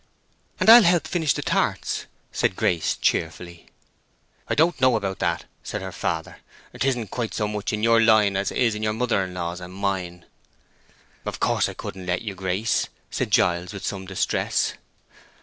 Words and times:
"And 0.59 0.67
I'll 0.67 0.81
help 0.81 1.05
finish 1.05 1.35
the 1.35 1.43
tarts," 1.43 2.07
said 2.31 2.55
Grace, 2.55 2.97
cheerfully. 2.97 3.67
"I 4.47 4.55
don't 4.55 4.81
know 4.81 4.95
about 4.95 5.19
that," 5.19 5.45
said 5.61 5.83
her 5.83 5.91
father. 5.91 6.37
"'Tisn't 6.73 7.11
quite 7.11 7.35
so 7.35 7.47
much 7.47 7.71
in 7.71 7.83
your 7.83 8.01
line 8.01 8.35
as 8.35 8.49
it 8.51 8.57
is 8.57 8.73
in 8.73 8.81
your 8.81 8.93
mother 8.93 9.27
law's 9.27 9.61
and 9.61 9.71
mine." 9.75 10.25
"Of 11.23 11.39
course 11.39 11.69
I 11.69 11.75
couldn't 11.75 12.07
let 12.07 12.23
you, 12.23 12.33
Grace!" 12.33 12.87
said 13.11 13.29
Giles, 13.29 13.73
with 13.73 13.85
some 13.85 14.07
distress. 14.07 14.73